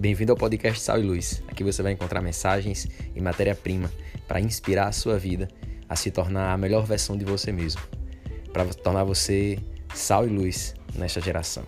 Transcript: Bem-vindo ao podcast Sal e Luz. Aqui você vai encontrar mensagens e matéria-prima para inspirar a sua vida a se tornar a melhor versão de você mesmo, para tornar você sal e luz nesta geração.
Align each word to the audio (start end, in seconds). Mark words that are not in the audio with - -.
Bem-vindo 0.00 0.32
ao 0.32 0.38
podcast 0.38 0.80
Sal 0.80 0.98
e 0.98 1.02
Luz. 1.02 1.42
Aqui 1.46 1.62
você 1.62 1.82
vai 1.82 1.92
encontrar 1.92 2.22
mensagens 2.22 2.88
e 3.14 3.20
matéria-prima 3.20 3.92
para 4.26 4.40
inspirar 4.40 4.88
a 4.88 4.92
sua 4.92 5.18
vida 5.18 5.46
a 5.86 5.94
se 5.94 6.10
tornar 6.10 6.54
a 6.54 6.56
melhor 6.56 6.86
versão 6.86 7.18
de 7.18 7.24
você 7.26 7.52
mesmo, 7.52 7.82
para 8.50 8.64
tornar 8.64 9.04
você 9.04 9.58
sal 9.94 10.26
e 10.26 10.30
luz 10.30 10.74
nesta 10.94 11.20
geração. 11.20 11.64